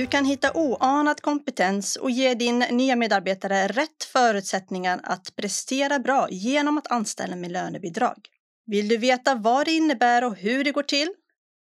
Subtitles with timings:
[0.00, 6.28] Du kan hitta oanad kompetens och ge din nya medarbetare rätt förutsättningar att prestera bra
[6.30, 8.16] genom att anställa med lönebidrag.
[8.66, 11.08] Vill du veta vad det innebär och hur det går till?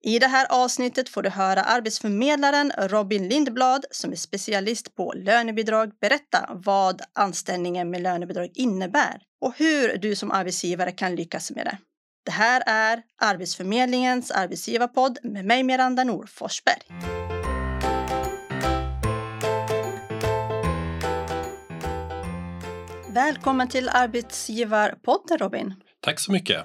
[0.05, 5.93] I det här avsnittet får du höra arbetsförmedlaren Robin Lindblad som är specialist på lönebidrag
[6.01, 11.79] berätta vad anställningen med lönebidrag innebär och hur du som arbetsgivare kan lyckas med det.
[12.25, 17.18] Det här är Arbetsförmedlingens arbetsgivarpodd med mig Miranda Nor Forsberg.
[23.19, 25.75] Välkommen till Arbetsgivarpodden Robin.
[26.01, 26.65] Tack så mycket.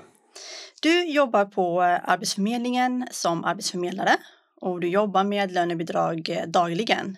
[0.82, 4.12] Du jobbar på Arbetsförmedlingen som arbetsförmedlare
[4.62, 7.18] och du jobbar med lönebidrag dagligen.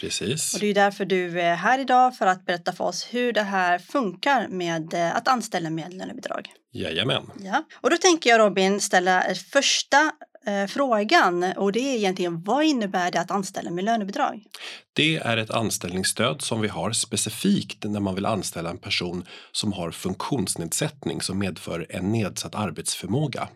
[0.00, 0.54] Precis.
[0.54, 3.42] Och det är därför du är här idag för att berätta för oss hur det
[3.42, 6.48] här funkar med att anställa med lönebidrag.
[6.72, 7.30] Jajamän.
[7.40, 7.64] Ja.
[7.80, 10.12] Och då tänker jag Robin ställa första
[10.46, 14.44] eh, frågan och det är egentligen vad innebär det att anställa med lönebidrag?
[14.92, 19.72] Det är ett anställningsstöd som vi har specifikt när man vill anställa en person som
[19.72, 23.48] har funktionsnedsättning som medför en nedsatt arbetsförmåga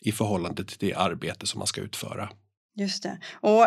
[0.00, 2.28] i förhållande till det arbete som man ska utföra.
[2.76, 3.18] Just det.
[3.32, 3.66] Och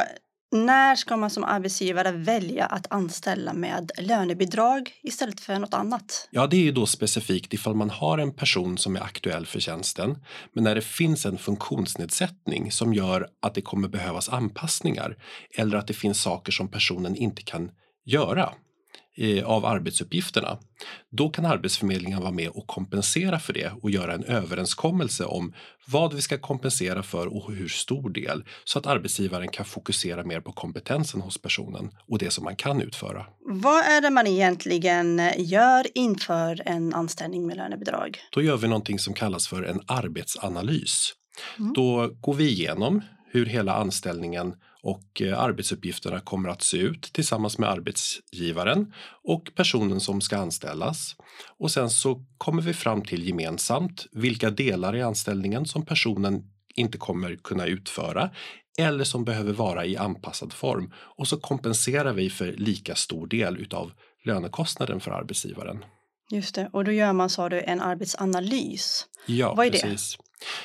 [0.54, 6.28] när ska man som arbetsgivare välja att anställa med lönebidrag istället för något annat?
[6.32, 9.60] Ja, det är ju då specifikt ifall man har en person som är aktuell för
[9.60, 10.18] tjänsten,
[10.54, 15.18] men när det finns en funktionsnedsättning som gör att det kommer behövas anpassningar
[15.58, 17.72] eller att det finns saker som personen inte kan
[18.06, 18.54] göra
[19.46, 20.58] av arbetsuppgifterna.
[21.12, 25.54] Då kan Arbetsförmedlingen vara med och kompensera för det och göra en överenskommelse om
[25.88, 30.40] vad vi ska kompensera för och hur stor del så att arbetsgivaren kan fokusera mer
[30.40, 33.26] på kompetensen hos personen och det som man kan utföra.
[33.46, 38.20] Vad är det man egentligen gör inför en anställning med lönebidrag?
[38.32, 41.14] Då gör vi någonting som kallas för en arbetsanalys.
[41.60, 41.74] Mm.
[41.74, 43.02] Då går vi igenom
[43.34, 50.00] hur hela anställningen och eh, arbetsuppgifterna kommer att se ut tillsammans med arbetsgivaren och personen
[50.00, 51.16] som ska anställas.
[51.58, 56.98] Och sen så kommer vi fram till gemensamt vilka delar i anställningen som personen inte
[56.98, 58.30] kommer kunna utföra
[58.80, 63.58] eller som behöver vara i anpassad form och så kompenserar vi för lika stor del
[63.58, 63.92] utav
[64.24, 65.86] lönekostnaden för arbetsgivaren.
[66.34, 69.06] Just det, och då gör man, sa du, en arbetsanalys.
[69.26, 70.18] Ja, Vad är precis.
[70.18, 70.24] Det?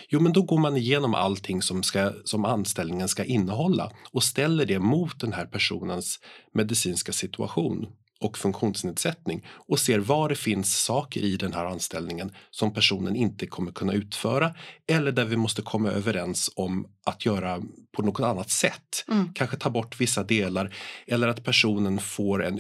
[0.09, 4.67] Jo, men då går man igenom allting som, ska, som anställningen ska innehålla och ställer
[4.67, 6.21] det mot den här personens
[6.55, 7.87] medicinska situation
[8.21, 13.47] och funktionsnedsättning och ser var det finns saker i den här anställningen som personen inte
[13.47, 14.55] kommer kunna utföra
[14.87, 17.63] eller där vi måste komma överens om att göra
[17.97, 19.05] på något annat sätt.
[19.09, 19.35] Mm.
[19.35, 20.75] Kanske ta bort vissa delar
[21.07, 22.59] eller att personen får en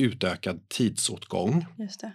[0.00, 1.66] utökad tidsåtgång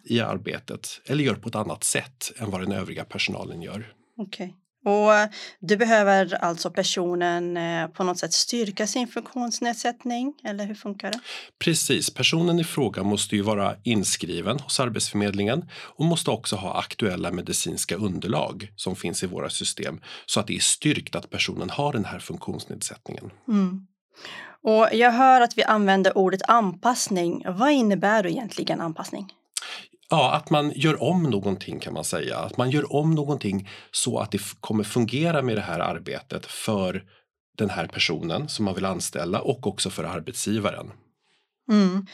[0.04, 3.94] i arbetet eller gör på ett annat sätt än vad den övriga personalen gör.
[4.18, 4.46] Okej.
[4.46, 4.54] Okay.
[4.86, 5.12] Och
[5.60, 11.20] du behöver alltså personen eh, på något sätt styrka sin funktionsnedsättning eller hur funkar det?
[11.60, 17.32] Precis, personen i fråga måste ju vara inskriven hos Arbetsförmedlingen och måste också ha aktuella
[17.32, 21.94] medicinska underlag som finns i våra system så att det är styrkt att personen har
[21.94, 23.32] den här funktionsnedsättningen.
[23.48, 23.88] Mm.
[24.64, 27.44] Och jag hör att vi använder ordet anpassning.
[27.48, 29.34] Vad innebär då egentligen anpassning?
[30.10, 32.38] Ja, att man gör om någonting kan man säga.
[32.38, 37.04] Att man gör om någonting så att det kommer fungera med det här arbetet för
[37.58, 40.92] den här personen som man vill anställa och också för arbetsgivaren.
[41.72, 42.06] Mm.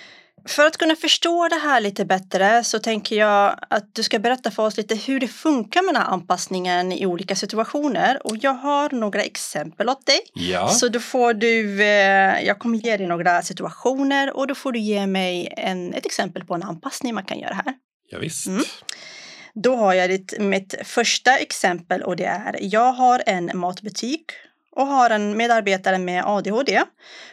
[0.46, 4.52] För att kunna förstå det här lite bättre så tänker jag att du ska berätta
[4.52, 8.28] för oss lite hur det funkar med den här anpassningen i olika situationer.
[8.28, 10.20] Och jag har några exempel åt dig.
[10.34, 10.68] Ja.
[10.68, 14.80] Så då får du, eh, jag kommer ge dig några situationer och då får du
[14.80, 17.74] ge mig en, ett exempel på en anpassning man kan göra här.
[18.10, 18.48] Ja, visst.
[18.48, 18.64] Mm.
[19.54, 24.26] Då har jag ditt, mitt första exempel och det är jag har en matbutik
[24.76, 26.82] och har en medarbetare med ADHD.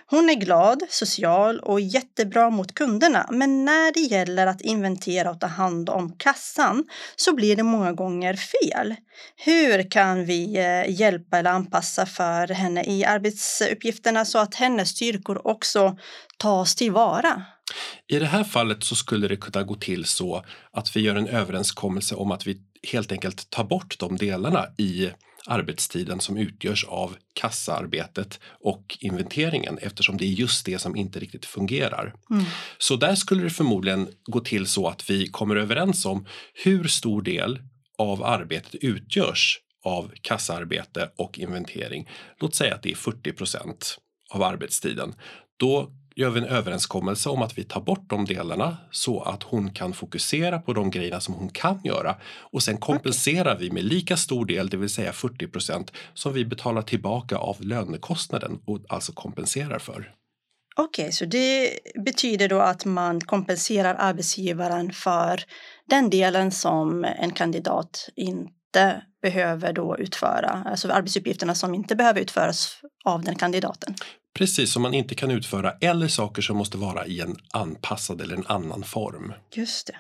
[0.07, 5.41] Hon är glad, social och jättebra mot kunderna, men när det gäller att inventera och
[5.41, 6.85] ta hand om kassan
[7.17, 8.95] så blir det många gånger fel.
[9.37, 15.47] Hur kan vi eh, hjälpa eller anpassa för henne i arbetsuppgifterna så att hennes styrkor
[15.47, 15.99] också
[16.37, 17.43] tas tillvara?
[18.07, 21.29] I det här fallet så skulle det kunna gå till så att vi gör en
[21.29, 22.61] överenskommelse om att vi
[22.93, 25.11] helt enkelt tar bort de delarna i
[25.47, 31.47] arbetstiden som utgörs av kassaarbetet och inventeringen eftersom det är just det som inte riktigt
[31.47, 32.15] fungerar.
[32.31, 32.45] Mm.
[32.79, 37.23] Så där skulle det förmodligen gå till så att vi kommer överens om hur stor
[37.23, 37.59] del
[37.99, 42.09] av arbetet utgörs av kassaarbete och inventering.
[42.41, 43.99] Låt säga att det är 40%
[44.31, 45.15] av arbetstiden.
[45.57, 49.71] Då gör vi en överenskommelse om att vi tar bort de delarna så att hon
[49.73, 53.69] kan fokusera på de grejerna som hon kan göra och sen kompenserar okay.
[53.69, 57.57] vi med lika stor del, det vill säga 40 procent som vi betalar tillbaka av
[57.61, 60.15] lönekostnaden och alltså kompenserar för.
[60.77, 65.41] Okej, så det betyder då att man kompenserar arbetsgivaren för
[65.89, 72.81] den delen som en kandidat inte behöver då utföra, alltså arbetsuppgifterna som inte behöver utföras
[73.05, 73.95] av den kandidaten.
[74.39, 78.37] Precis som man inte kan utföra eller saker som måste vara i en anpassad eller
[78.37, 79.33] en annan form.
[79.55, 79.97] Just det.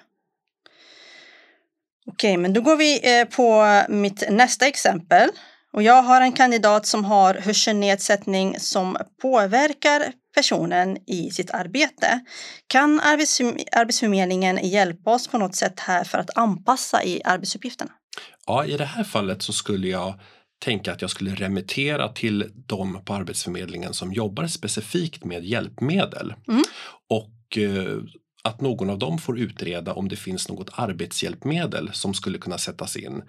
[2.07, 5.29] Okej, men då går vi eh, på mitt nästa exempel.
[5.73, 12.21] Och jag har en kandidat som har hörselnedsättning som påverkar personen i sitt arbete.
[12.67, 17.91] Kan Arbetsförmedlingen hjälpa oss på något sätt här för att anpassa i arbetsuppgifterna?
[18.47, 20.15] Ja, i det här fallet så skulle jag
[20.59, 26.35] tänka att jag skulle remittera till de på Arbetsförmedlingen som jobbar specifikt med hjälpmedel.
[26.49, 26.63] Mm.
[27.09, 27.99] Och eh,
[28.43, 32.97] att någon av dem får utreda om det finns något arbetshjälpmedel som skulle kunna sättas
[32.97, 33.23] in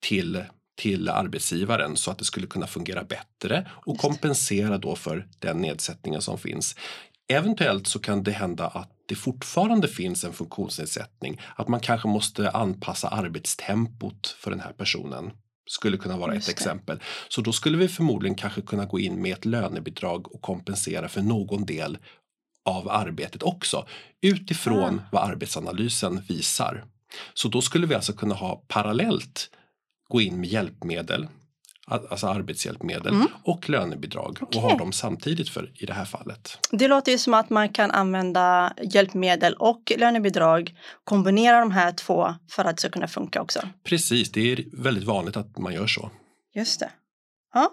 [0.00, 0.44] till
[0.76, 6.20] till arbetsgivaren så att det skulle kunna fungera bättre och kompensera då för den nedsättningen
[6.20, 6.76] som finns.
[7.28, 12.50] Eventuellt så kan det hända att det fortfarande finns en funktionsnedsättning, att man kanske måste
[12.50, 15.30] anpassa arbetstempot för den här personen
[15.66, 17.02] skulle kunna vara ett exempel.
[17.28, 21.22] Så då skulle vi förmodligen kanske kunna gå in med ett lönebidrag och kompensera för
[21.22, 21.98] någon del
[22.64, 23.86] av arbetet också
[24.22, 25.08] utifrån ah.
[25.12, 26.84] vad arbetsanalysen visar.
[27.34, 29.50] Så då skulle vi alltså kunna ha parallellt
[30.08, 31.28] gå in med hjälpmedel,
[31.90, 33.28] alltså arbetshjälpmedel mm.
[33.42, 34.62] och lönebidrag okay.
[34.62, 36.58] och ha dem samtidigt för i det här fallet.
[36.70, 40.74] Det låter ju som att man kan använda hjälpmedel och lönebidrag,
[41.04, 43.60] kombinera de här två för att det ska kunna funka också.
[43.84, 46.10] Precis, det är väldigt vanligt att man gör så.
[46.54, 46.90] Just det.
[47.54, 47.72] Ja,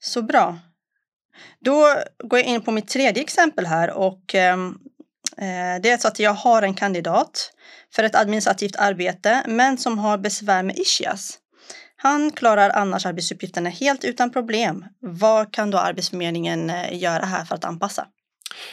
[0.00, 0.58] så bra.
[1.60, 1.86] Då
[2.24, 4.78] går jag in på mitt tredje exempel här och ehm,
[5.36, 7.52] eh, det är så att jag har en kandidat
[7.94, 11.38] för ett administrativt arbete men som har besvär med ischias.
[12.06, 14.84] Han klarar annars arbetsuppgifterna helt utan problem.
[15.00, 18.06] Vad kan då Arbetsförmedlingen eh, göra här för att anpassa?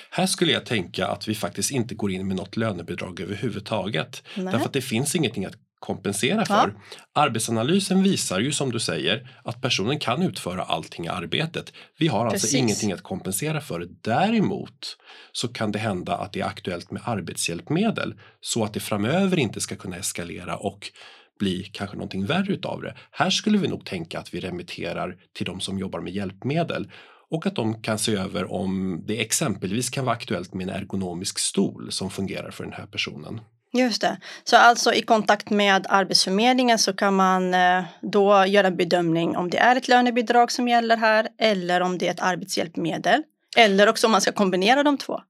[0.09, 4.23] Här skulle jag tänka att vi faktiskt inte går in med något lönebidrag överhuvudtaget.
[4.35, 4.45] Nej.
[4.45, 6.53] Därför att det finns ingenting att kompensera för.
[6.53, 7.21] Ja.
[7.21, 11.73] Arbetsanalysen visar ju som du säger att personen kan utföra allting i arbetet.
[11.99, 12.53] Vi har alltså Precis.
[12.53, 13.87] ingenting att kompensera för.
[14.01, 14.97] Däremot
[15.31, 19.61] så kan det hända att det är aktuellt med arbetshjälpmedel så att det framöver inte
[19.61, 20.91] ska kunna eskalera och
[21.39, 22.95] bli kanske någonting värre utav det.
[23.11, 26.91] Här skulle vi nog tänka att vi remitterar till de som jobbar med hjälpmedel
[27.29, 31.39] och att de kan se över om det exempelvis kan vara aktuellt med en ergonomisk
[31.39, 33.41] stol som fungerar för den här personen.
[33.77, 34.17] Just det.
[34.43, 39.49] Så alltså i kontakt med Arbetsförmedlingen så kan man eh, då göra en bedömning om
[39.49, 43.23] det är ett lönebidrag som gäller här eller om det är ett arbetshjälpmedel.
[43.57, 45.21] Eller också om man ska kombinera de två.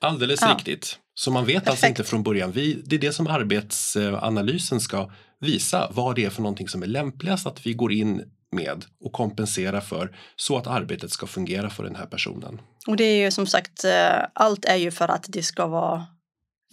[0.00, 0.54] Alldeles ja.
[0.58, 0.98] riktigt.
[1.14, 1.70] Så man vet Perfekt.
[1.70, 2.52] alltså inte från början.
[2.52, 5.10] Vi, det är det som arbetsanalysen ska
[5.40, 5.90] visa.
[5.92, 8.22] Vad det är för någonting som är lämpligast att vi går in
[8.52, 12.60] med och kompensera för så att arbetet ska fungera för den här personen.
[12.86, 16.06] Och det är ju som sagt, eh, allt är ju för att det ska vara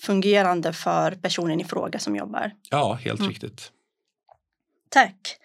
[0.02, 2.52] fungerande för personen i fråga som jobbar.
[2.70, 3.30] Ja, helt mm.
[3.30, 3.72] riktigt.
[4.90, 5.38] Tack.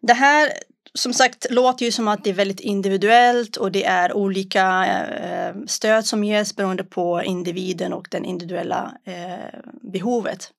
[0.00, 0.52] Det här
[0.94, 5.54] som sagt låter ju som att det är väldigt individuellt och det är olika eh,
[5.66, 9.60] stöd som ges beroende på individen och den individuella eh,
[9.92, 10.50] behovet.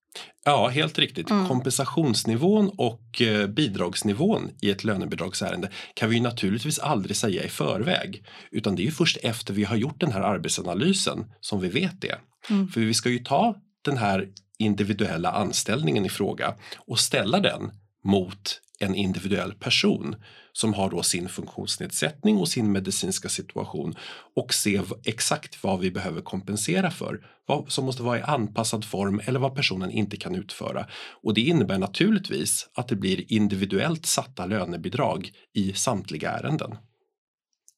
[0.46, 1.30] Ja, helt riktigt.
[1.30, 1.48] Mm.
[1.48, 8.76] Kompensationsnivån och eh, bidragsnivån i ett lönebidragsärende kan vi naturligtvis aldrig säga i förväg, utan
[8.76, 12.16] det är först efter vi har gjort den här arbetsanalysen som vi vet det.
[12.50, 12.68] Mm.
[12.68, 14.28] För vi ska ju ta den här
[14.60, 17.72] individuella anställningen i fråga och ställa den
[18.04, 20.16] mot en individuell person
[20.54, 23.96] som har då sin funktionsnedsättning och sin medicinska situation
[24.36, 29.22] och se exakt vad vi behöver kompensera för, vad som måste vara i anpassad form
[29.26, 30.88] eller vad personen inte kan utföra.
[31.24, 36.78] Och det innebär naturligtvis att det blir individuellt satta lönebidrag i samtliga ärenden.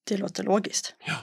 [0.10, 0.96] Det låter logiskt.
[1.06, 1.16] Ja.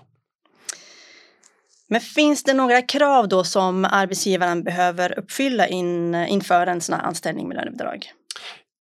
[1.88, 7.02] Men finns det några krav då som arbetsgivaren behöver uppfylla in, inför en sån här
[7.02, 8.12] anställning med lönebidrag?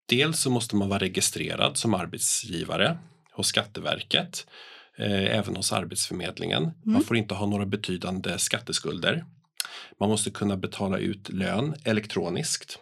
[0.06, 2.98] Dels så måste man vara registrerad som arbetsgivare
[3.32, 4.46] hos Skatteverket,
[4.98, 6.62] eh, även hos Arbetsförmedlingen.
[6.62, 6.74] Mm.
[6.84, 9.24] Man får inte ha några betydande skatteskulder.
[10.00, 12.78] Man måste kunna betala ut lön elektroniskt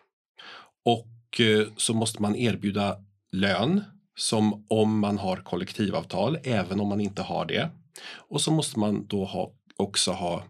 [0.85, 2.97] och eh, så måste man erbjuda
[3.33, 3.85] lön
[4.17, 7.71] som om man har kollektivavtal, även om man inte har det.
[8.15, 10.45] Och så måste man då ha, också ha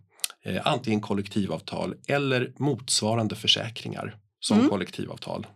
[0.44, 4.70] eh, antingen kollektivavtal eller motsvarande försäkringar som mm.
[4.70, 5.46] kollektivavtal.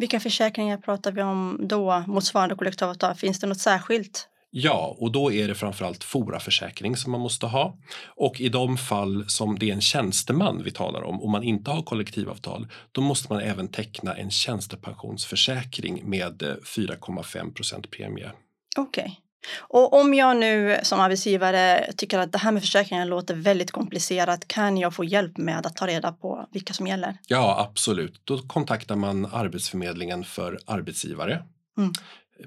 [0.00, 3.14] Vilka försäkringar pratar vi om då, motsvarande kollektivavtal?
[3.14, 4.28] Finns det något särskilt?
[4.50, 7.78] Ja, och då är det framförallt foraförsäkring som man måste ha.
[8.16, 11.70] Och i de fall som det är en tjänsteman vi talar om och man inte
[11.70, 18.32] har kollektivavtal, då måste man även teckna en tjänstepensionsförsäkring med 4,5 eh, premie.
[18.76, 19.02] Okej.
[19.02, 19.16] Okay.
[19.58, 24.48] Och om jag nu som arbetsgivare tycker att det här med försäkringen låter väldigt komplicerat,
[24.48, 27.16] kan jag få hjälp med att ta reda på vilka som gäller?
[27.26, 28.20] Ja, absolut.
[28.24, 31.42] Då kontaktar man Arbetsförmedlingen för arbetsgivare
[31.78, 31.92] mm.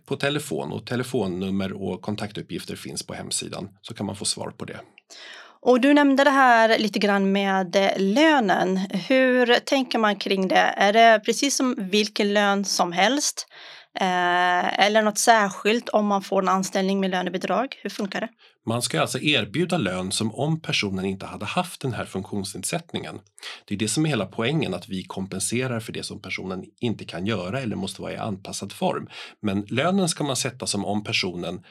[0.05, 4.65] på telefon och telefonnummer och kontaktuppgifter finns på hemsidan så kan man få svar på
[4.65, 4.79] det.
[5.65, 8.77] Och du nämnde det här lite grann med lönen.
[8.77, 10.73] Hur tänker man kring det?
[10.77, 13.47] Är det precis som vilken lön som helst?
[13.99, 17.75] Eh, eller något särskilt om man får en anställning med lönebidrag?
[17.81, 18.29] Hur funkar det?
[18.65, 23.19] Man ska alltså erbjuda lön som om personen inte hade haft den här funktionsnedsättningen.
[23.65, 27.05] Det är det som är hela poängen, att vi kompenserar för det som personen inte
[27.05, 29.07] kan göra eller måste vara i anpassad form.
[29.41, 31.63] Men lönen ska man sätta som om personen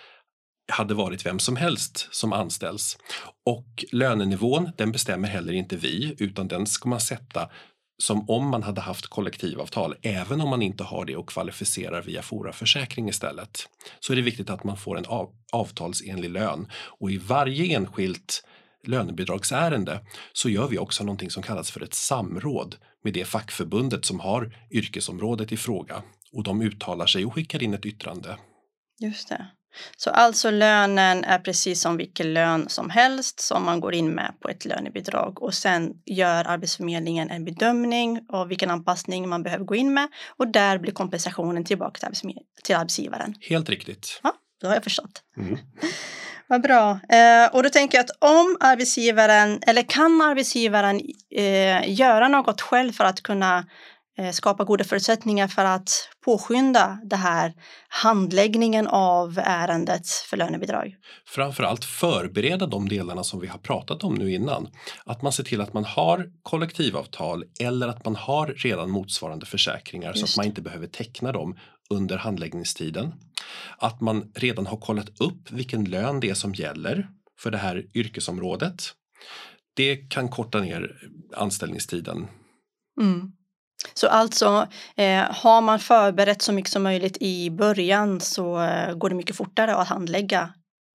[0.73, 2.99] hade varit vem som helst som anställs.
[3.47, 7.51] Och lönenivån, den bestämmer heller inte vi, utan den ska man sätta
[8.03, 12.23] som om man hade haft kollektivavtal, även om man inte har det och kvalificerar via
[12.23, 13.69] Foraförsäkring istället.
[14.01, 18.45] Så är det viktigt att man får en av, avtalsenlig lön och i varje enskilt
[18.87, 20.01] lönebidragsärende
[20.33, 24.57] så gör vi också någonting som kallas för ett samråd med det fackförbundet som har
[24.71, 28.37] yrkesområdet i fråga och de uttalar sig och skickar in ett yttrande.
[29.01, 29.47] Just det.
[29.97, 34.33] Så alltså lönen är precis som vilken lön som helst som man går in med
[34.41, 39.75] på ett lönebidrag och sen gör Arbetsförmedlingen en bedömning av vilken anpassning man behöver gå
[39.75, 42.11] in med och där blir kompensationen tillbaka
[42.65, 43.35] till, arbetsgivaren.
[43.41, 44.21] Helt riktigt.
[44.23, 45.23] Ja, då har jag förstått.
[45.37, 45.59] Mm.
[46.47, 47.01] Vad bra.
[47.09, 51.01] Eh, och då tänker jag att om arbetsgivaren, eller kan arbetsgivaren
[51.37, 53.65] eh, göra något själv för att kunna
[54.33, 55.91] skapa goda förutsättningar för att
[56.25, 57.55] påskynda det här
[57.89, 60.97] handläggningen av ärendet för lönebidrag.
[61.27, 64.69] Framförallt förbereda de delarna som vi har pratat om nu innan.
[65.05, 70.13] Att man ser till att man har kollektivavtal eller att man har redan motsvarande försäkringar
[70.15, 70.19] Just.
[70.21, 71.59] så att man inte behöver teckna dem
[71.91, 73.15] under handläggningstiden.
[73.79, 77.09] Att man redan har kollat upp vilken lön det är som gäller
[77.41, 78.83] för det här yrkesområdet.
[79.75, 80.97] Det kan korta ner
[81.37, 82.27] anställningstiden.
[83.01, 83.33] Mm.
[83.95, 89.09] Så alltså, eh, har man förberett så mycket som möjligt i början så eh, går
[89.09, 90.49] det mycket fortare att handlägga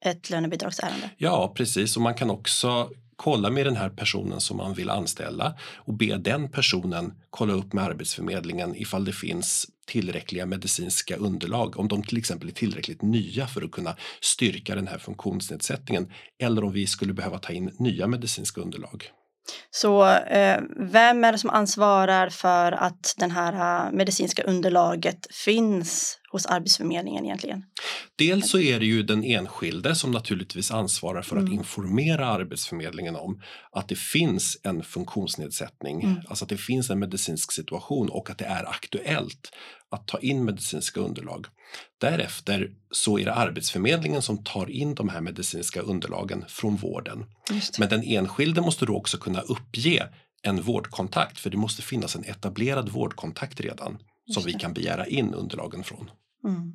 [0.06, 1.10] ett lönebidragsärende.
[1.18, 1.96] Ja, precis.
[1.96, 6.18] Och man kan också kolla med den här personen som man vill anställa och be
[6.18, 12.18] den personen kolla upp med Arbetsförmedlingen ifall det finns tillräckliga medicinska underlag, om de till
[12.18, 17.14] exempel är tillräckligt nya för att kunna styrka den här funktionsnedsättningen eller om vi skulle
[17.14, 19.12] behöva ta in nya medicinska underlag.
[19.72, 23.54] Så eh, vem är det som ansvarar för att det här
[23.86, 26.18] eh, medicinska underlaget finns?
[26.38, 27.64] Hos Arbetsförmedlingen egentligen?
[28.16, 31.46] Dels så är det ju den enskilde som naturligtvis ansvarar för mm.
[31.46, 33.42] att informera Arbetsförmedlingen om
[33.72, 36.18] att det finns en funktionsnedsättning, mm.
[36.28, 39.50] alltså att det finns en medicinsk situation och att det är aktuellt
[39.92, 41.46] att ta in medicinska underlag.
[41.98, 47.26] Därefter så är det Arbetsförmedlingen som tar in de här medicinska underlagen från vården.
[47.80, 50.08] Men den enskilde måste då också kunna uppge
[50.42, 53.98] en vårdkontakt för det måste finnas en etablerad vårdkontakt redan
[54.34, 56.10] som vi kan begära in underlagen från.
[56.44, 56.74] Mm.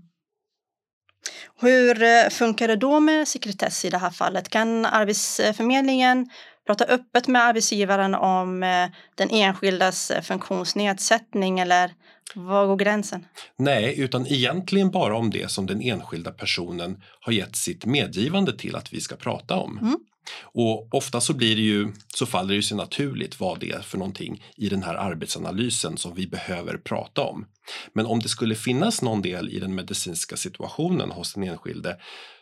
[1.60, 4.48] Hur eh, funkar det då med sekretess i det här fallet?
[4.48, 6.28] Kan Arbetsförmedlingen
[6.66, 11.94] prata öppet med arbetsgivaren om eh, den enskildas eh, funktionsnedsättning eller
[12.34, 13.26] var går gränsen?
[13.58, 18.76] Nej, utan egentligen bara om det som den enskilda personen har gett sitt medgivande till
[18.76, 19.78] att vi ska prata om.
[19.78, 19.96] Mm.
[20.42, 23.98] Och ofta så blir det ju, så faller det sig naturligt vad det är för
[23.98, 27.46] någonting i den här arbetsanalysen som vi behöver prata om.
[27.92, 31.96] Men om det skulle finnas någon del i den medicinska situationen hos den enskilde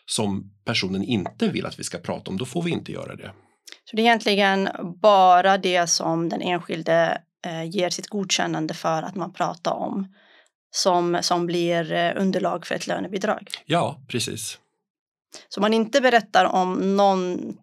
[0.06, 3.32] som personen inte vill att vi ska prata om, då får vi inte göra det.
[3.84, 4.68] Så det är egentligen
[5.02, 10.14] bara det som den enskilde eh, ger sitt godkännande för att man pratar om
[10.70, 13.50] som, som blir eh, underlag för ett lönebidrag?
[13.66, 14.58] Ja, precis.
[15.48, 17.56] Så man inte berättar om någon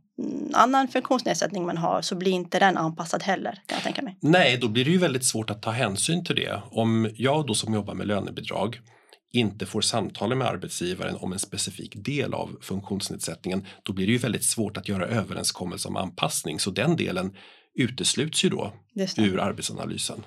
[0.53, 4.17] annan funktionsnedsättning man har så blir inte den anpassad heller kan jag tänka mig.
[4.21, 6.61] Nej, då blir det ju väldigt svårt att ta hänsyn till det.
[6.71, 8.79] Om jag då som jobbar med lönebidrag
[9.33, 14.17] inte får samtala med arbetsgivaren om en specifik del av funktionsnedsättningen, då blir det ju
[14.17, 16.59] väldigt svårt att göra överenskommelse om anpassning.
[16.59, 17.35] Så den delen
[17.75, 18.73] utesluts ju då
[19.17, 20.23] ur arbetsanalysen.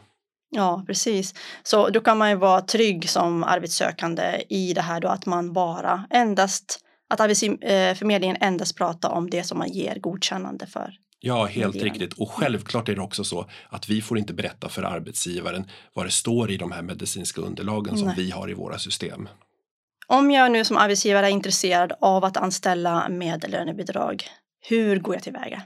[0.51, 1.35] Ja, precis.
[1.63, 5.53] Så då kan man ju vara trygg som arbetssökande i det här då att man
[5.53, 10.95] bara endast att Arbetsförmedlingen endast pratar om det som man ger godkännande för.
[11.21, 12.13] Ja, helt riktigt.
[12.13, 15.65] Och självklart är det också så att vi får inte berätta för arbetsgivaren
[15.95, 18.17] vad det står i de här medicinska underlagen som Nej.
[18.17, 19.29] vi har i våra system.
[20.07, 24.25] Om jag nu som arbetsgivare är intresserad av att anställa med lönebidrag,
[24.69, 25.63] hur går jag tillväga?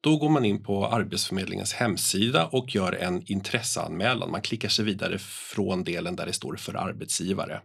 [0.00, 4.30] Då går man in på Arbetsförmedlingens hemsida och gör en intresseanmälan.
[4.30, 7.60] Man klickar sig vidare från delen där det står för arbetsgivare.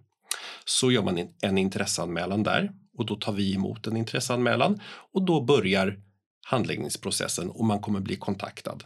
[0.65, 4.81] Så gör man en intresseanmälan där och då tar vi emot en intresseanmälan
[5.13, 5.97] och då börjar
[6.45, 8.83] handläggningsprocessen och man kommer bli kontaktad.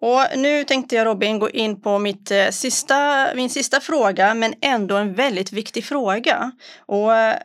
[0.00, 4.54] Och nu tänkte jag Robin gå in på mitt eh, sista, min sista fråga, men
[4.60, 6.52] ändå en väldigt viktig fråga.
[6.86, 7.36] Och eh,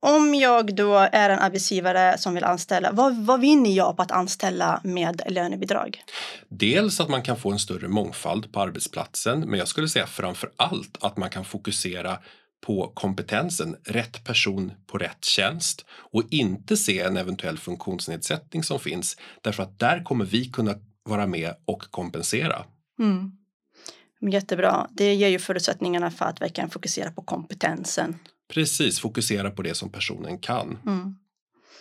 [0.00, 4.10] om jag då är en arbetsgivare som vill anställa, vad, vad vinner jag på att
[4.10, 6.02] anställa med lönebidrag?
[6.48, 10.50] Dels att man kan få en större mångfald på arbetsplatsen, men jag skulle säga framför
[10.56, 12.18] allt att man kan fokusera
[12.66, 19.16] på kompetensen, rätt person på rätt tjänst och inte se en eventuell funktionsnedsättning som finns
[19.42, 20.74] därför att där kommer vi kunna
[21.04, 22.64] vara med och kompensera.
[22.98, 23.32] Mm.
[24.32, 24.88] Jättebra.
[24.90, 28.16] Det ger ju förutsättningarna för att verkligen fokusera på kompetensen.
[28.48, 30.78] Precis, fokusera på det som personen kan.
[30.86, 31.16] Mm.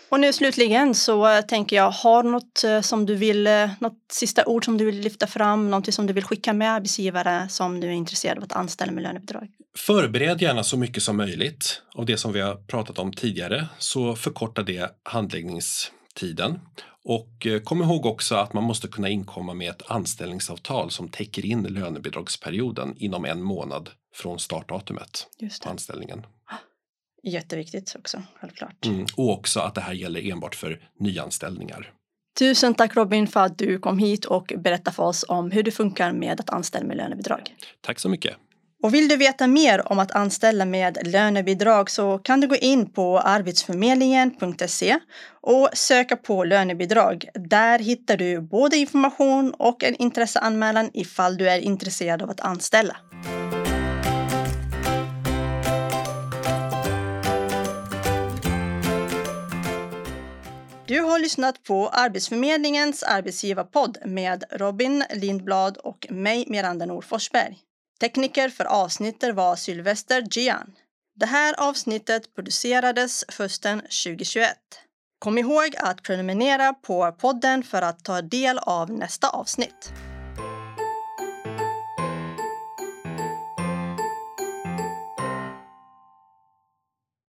[0.09, 4.45] Och nu slutligen så tänker jag, har något eh, som du vill, eh, något sista
[4.45, 7.87] ord som du vill lyfta fram, någonting som du vill skicka med arbetsgivare som du
[7.87, 9.47] är intresserad av att anställa med lönebidrag?
[9.77, 14.15] Förbered gärna så mycket som möjligt av det som vi har pratat om tidigare så
[14.15, 16.59] förkortar det handläggningstiden.
[17.03, 21.45] Och eh, kom ihåg också att man måste kunna inkomma med ett anställningsavtal som täcker
[21.45, 25.27] in lönebidragsperioden inom en månad från startdatumet
[25.63, 26.25] på anställningen.
[27.23, 28.85] Jätteviktigt också, självklart.
[28.85, 31.93] Mm, och också att det här gäller enbart för nyanställningar.
[32.39, 35.71] Tusen tack Robin för att du kom hit och berättade för oss om hur det
[35.71, 37.41] funkar med att anställa med lönebidrag.
[37.81, 38.37] Tack så mycket.
[38.83, 42.93] Och vill du veta mer om att anställa med lönebidrag så kan du gå in
[42.93, 44.99] på arbetsförmedlingen.se
[45.41, 47.25] och söka på lönebidrag.
[47.33, 52.97] Där hittar du både information och en intresseanmälan ifall du är intresserad av att anställa.
[60.87, 67.57] Du har lyssnat på Arbetsförmedlingens arbetsgivarpodd med Robin Lindblad och mig, Miranda Nordforsberg.
[67.99, 70.75] Tekniker för avsnittet var Sylvester Gian.
[71.19, 74.49] Det här avsnittet producerades hösten 2021.
[75.19, 79.93] Kom ihåg att prenumerera på podden för att ta del av nästa avsnitt.